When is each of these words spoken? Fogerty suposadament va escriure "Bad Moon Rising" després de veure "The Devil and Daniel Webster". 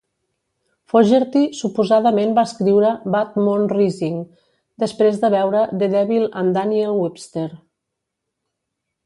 Fogerty 0.93 1.41
suposadament 1.57 2.33
va 2.39 2.45
escriure 2.49 2.93
"Bad 3.17 3.37
Moon 3.49 3.67
Rising" 3.75 4.17
després 4.85 5.21
de 5.27 5.31
veure 5.37 5.63
"The 5.85 5.91
Devil 5.93 6.27
and 6.43 6.59
Daniel 6.61 6.99
Webster". 7.05 7.47